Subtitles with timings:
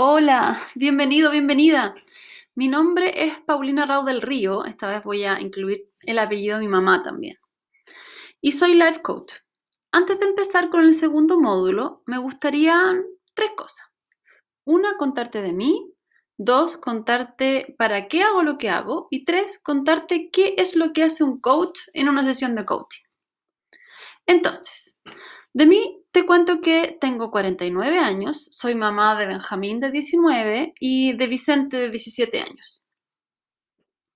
[0.00, 1.92] Hola, bienvenido, bienvenida.
[2.54, 4.64] Mi nombre es Paulina Rao del Río.
[4.64, 7.34] Esta vez voy a incluir el apellido de mi mamá también.
[8.40, 9.32] Y soy life coach.
[9.90, 12.80] Antes de empezar con el segundo módulo, me gustaría
[13.34, 13.86] tres cosas.
[14.64, 15.92] Una, contarte de mí.
[16.36, 19.08] Dos, contarte para qué hago lo que hago.
[19.10, 23.02] Y tres, contarte qué es lo que hace un coach en una sesión de coaching.
[24.26, 24.94] Entonces,
[25.52, 31.12] de mí te cuento que tengo 49 años, soy mamá de Benjamín de 19 y
[31.14, 32.86] de Vicente de 17 años.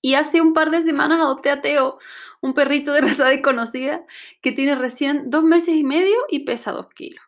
[0.00, 1.98] Y hace un par de semanas adopté a Teo,
[2.40, 4.04] un perrito de raza desconocida
[4.40, 7.22] que tiene recién dos meses y medio y pesa dos kilos.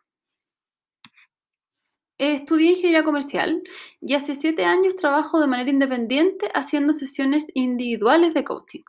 [2.17, 3.63] Estudié ingeniería comercial
[3.99, 8.83] y hace siete años trabajo de manera independiente haciendo sesiones individuales de coaching.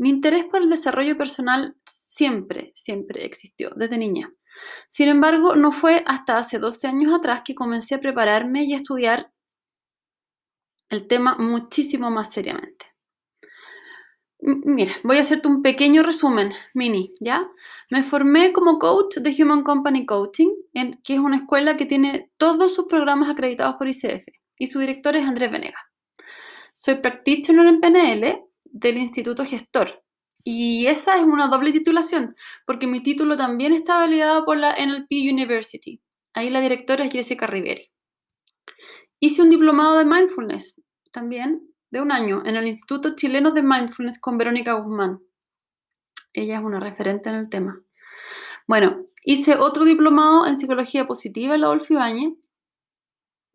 [0.00, 4.32] Mi interés por el desarrollo personal siempre, siempre existió, desde niña.
[4.88, 8.78] Sin embargo, no fue hasta hace 12 años atrás que comencé a prepararme y a
[8.78, 9.30] estudiar
[10.88, 12.86] el tema muchísimo más seriamente.
[14.38, 17.46] Mira, voy a hacerte un pequeño resumen, mini, ¿ya?
[17.90, 20.48] Me formé como coach de Human Company Coaching,
[21.04, 24.24] que es una escuela que tiene todos sus programas acreditados por ICF,
[24.56, 25.90] y su director es Andrés Venega.
[26.72, 30.02] Soy practitioner en PNL del Instituto Gestor,
[30.44, 32.34] y esa es una doble titulación,
[32.66, 36.00] porque mi título también está validado por la NLP University.
[36.32, 37.90] Ahí la directora es Jessica Riveri.
[39.18, 40.80] Hice un diplomado de mindfulness
[41.12, 45.20] también de un año en el Instituto Chileno de Mindfulness con Verónica Guzmán.
[46.32, 47.82] Ella es una referente en el tema.
[48.66, 51.98] Bueno, hice otro diplomado en psicología positiva en la Adolfo.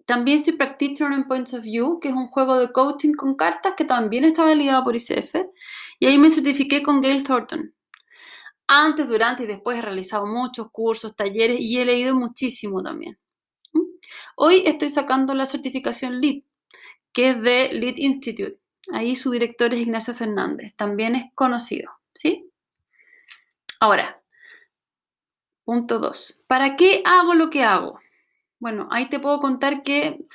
[0.06, 3.74] También soy practitioner en Points of View, que es un juego de coaching con cartas
[3.76, 5.36] que también está validado por ICF.
[6.00, 7.74] Y ahí me certifiqué con Gail Thornton.
[8.68, 13.18] Antes, durante y después he realizado muchos cursos, talleres y he leído muchísimo también.
[13.74, 13.82] ¿Mm?
[14.36, 16.44] Hoy estoy sacando la certificación LEAD,
[17.14, 18.60] que es de Lead Institute.
[18.92, 22.52] Ahí su director es Ignacio Fernández, también es conocido, ¿sí?
[23.80, 24.22] Ahora,
[25.64, 26.42] punto 2.
[26.48, 28.00] ¿Para qué hago lo que hago?
[28.66, 30.26] Bueno, ahí te puedo contar que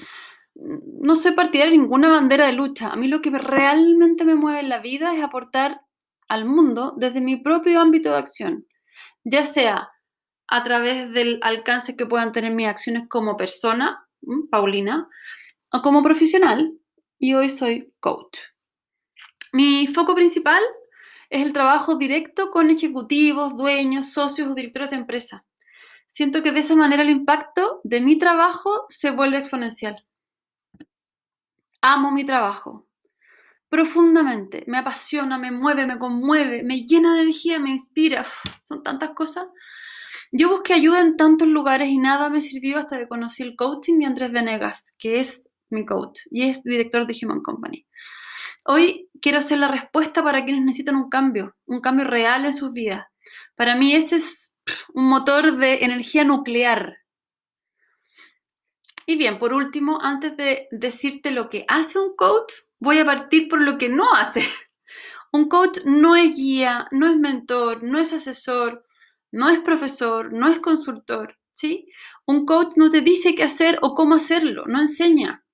[0.54, 2.92] no soy partidaria de ninguna bandera de lucha.
[2.92, 5.80] A mí lo que realmente me mueve en la vida es aportar
[6.28, 8.68] al mundo desde mi propio ámbito de acción,
[9.24, 9.90] ya sea
[10.46, 14.06] a través del alcance que puedan tener mis acciones como persona,
[14.48, 15.08] Paulina,
[15.82, 16.78] como profesional
[17.18, 18.38] y hoy soy coach.
[19.52, 20.62] Mi foco principal
[21.30, 25.44] es el trabajo directo con ejecutivos, dueños, socios o directores de empresa.
[26.10, 30.04] Siento que de esa manera el impacto de mi trabajo se vuelve exponencial.
[31.80, 32.90] Amo mi trabajo
[33.70, 38.26] profundamente, me apasiona, me mueve, me conmueve, me llena de energía, me inspira,
[38.64, 39.46] son tantas cosas.
[40.32, 43.98] Yo busqué ayuda en tantos lugares y nada me sirvió hasta que conocí el coaching
[43.98, 47.86] de Andrés Venegas, que es mi coach, y es director de Human Company.
[48.64, 52.72] Hoy quiero ser la respuesta para quienes necesitan un cambio, un cambio real en sus
[52.72, 53.06] vidas.
[53.54, 54.49] Para mí ese es
[54.94, 56.98] un motor de energía nuclear.
[59.06, 63.48] Y bien, por último, antes de decirte lo que hace un coach, voy a partir
[63.48, 64.42] por lo que no hace.
[65.32, 68.84] Un coach no es guía, no es mentor, no es asesor,
[69.30, 71.86] no es profesor, no es consultor, ¿sí?
[72.26, 75.44] Un coach no te dice qué hacer o cómo hacerlo, no enseña.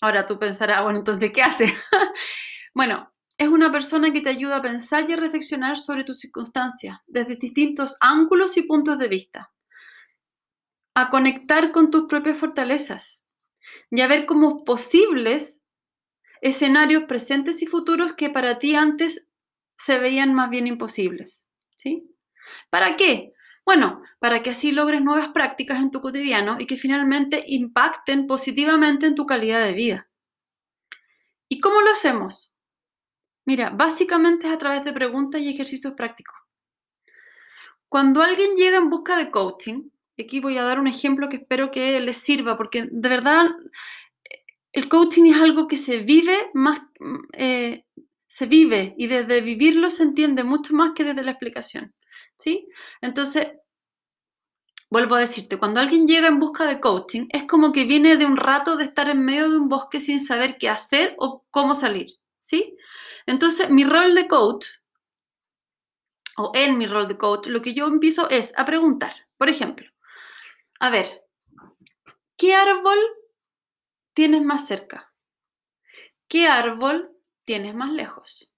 [0.00, 1.66] Ahora tú pensarás, bueno, entonces, ¿qué hace?
[2.74, 6.98] bueno, es una persona que te ayuda a pensar y a reflexionar sobre tus circunstancias
[7.06, 9.52] desde distintos ángulos y puntos de vista.
[10.94, 13.20] A conectar con tus propias fortalezas
[13.90, 15.60] y a ver como posibles
[16.40, 19.26] escenarios presentes y futuros que para ti antes
[19.76, 21.46] se veían más bien imposibles.
[21.76, 22.08] ¿Sí?
[22.70, 23.32] ¿Para qué?
[23.64, 29.06] Bueno, para que así logres nuevas prácticas en tu cotidiano y que finalmente impacten positivamente
[29.06, 30.10] en tu calidad de vida.
[31.48, 32.51] ¿Y cómo lo hacemos?
[33.44, 36.36] Mira, básicamente es a través de preguntas y ejercicios prácticos.
[37.88, 41.70] Cuando alguien llega en busca de coaching, aquí voy a dar un ejemplo que espero
[41.70, 43.50] que les sirva, porque de verdad
[44.72, 46.80] el coaching es algo que se vive más,
[47.32, 47.84] eh,
[48.26, 51.92] se vive y desde vivirlo se entiende mucho más que desde la explicación.
[52.38, 52.68] ¿sí?
[53.00, 53.52] Entonces,
[54.90, 58.26] vuelvo a decirte, cuando alguien llega en busca de coaching, es como que viene de
[58.26, 61.74] un rato de estar en medio de un bosque sin saber qué hacer o cómo
[61.74, 62.06] salir,
[62.40, 62.76] ¿sí?
[63.26, 64.66] Entonces, mi rol de coach,
[66.36, 69.90] o en mi rol de coach, lo que yo empiezo es a preguntar, por ejemplo,
[70.80, 71.24] a ver,
[72.36, 72.98] ¿qué árbol
[74.14, 75.12] tienes más cerca?
[76.28, 78.50] ¿Qué árbol tienes más lejos?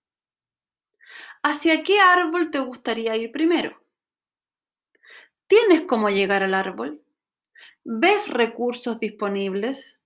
[1.42, 3.84] ¿Hacia qué árbol te gustaría ir primero?
[5.46, 7.02] ¿Tienes cómo llegar al árbol?
[7.84, 10.00] ¿Ves recursos disponibles?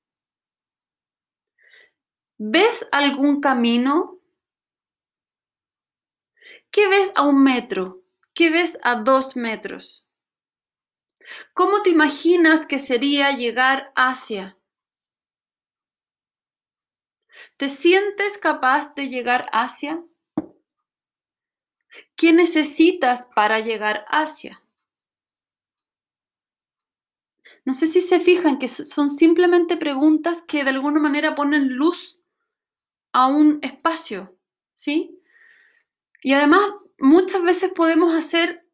[2.38, 4.17] ¿Ves algún camino?
[6.78, 8.04] ¿Qué ves a un metro?
[8.34, 10.06] ¿Qué ves a dos metros?
[11.52, 14.56] ¿Cómo te imaginas que sería llegar hacia?
[17.56, 20.04] ¿Te sientes capaz de llegar hacia?
[22.14, 24.62] ¿Qué necesitas para llegar hacia?
[27.64, 32.20] No sé si se fijan que son simplemente preguntas que de alguna manera ponen luz
[33.12, 34.38] a un espacio,
[34.75, 35.17] ¿sí?
[36.22, 36.60] Y además
[36.98, 38.66] muchas veces podemos hacer,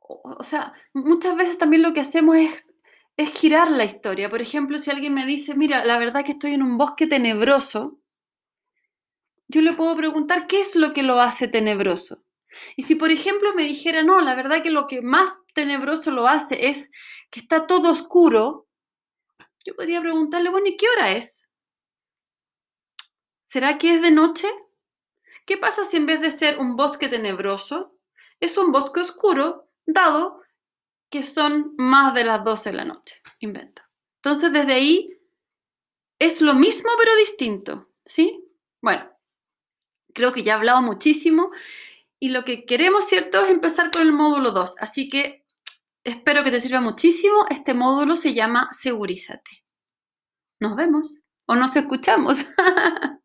[0.00, 2.74] o sea, muchas veces también lo que hacemos es,
[3.16, 4.30] es girar la historia.
[4.30, 7.96] Por ejemplo, si alguien me dice, mira, la verdad que estoy en un bosque tenebroso,
[9.48, 12.22] yo le puedo preguntar qué es lo que lo hace tenebroso.
[12.76, 16.26] Y si, por ejemplo, me dijera, no, la verdad que lo que más tenebroso lo
[16.26, 16.90] hace es
[17.30, 18.66] que está todo oscuro,
[19.64, 21.48] yo podría preguntarle, bueno, ¿y qué hora es?
[23.46, 24.48] ¿Será que es de noche?
[25.48, 27.88] ¿Qué pasa si en vez de ser un bosque tenebroso,
[28.38, 30.42] es un bosque oscuro, dado
[31.08, 33.22] que son más de las 12 de la noche?
[33.38, 33.90] Inventa.
[34.16, 35.18] Entonces, desde ahí
[36.18, 38.44] es lo mismo pero distinto, ¿sí?
[38.82, 39.10] Bueno,
[40.12, 41.50] creo que ya he hablado muchísimo
[42.20, 44.74] y lo que queremos, ¿cierto?, es empezar con el módulo 2.
[44.80, 45.46] Así que
[46.04, 47.46] espero que te sirva muchísimo.
[47.48, 49.64] Este módulo se llama Segurízate.
[50.60, 52.44] Nos vemos o nos escuchamos.